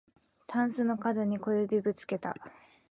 [0.47, 2.35] たんすのかどに小指ぶつけた